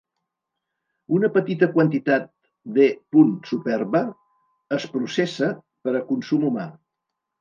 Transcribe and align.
Una 1.17 1.29
petita 1.33 1.67
quantitat 1.75 2.25
d'"E. 2.77 2.87
superba" 3.53 4.03
es 4.79 4.89
processa 4.97 5.51
per 5.87 5.95
a 6.01 6.07
consum 6.13 6.49
humà. 6.51 6.67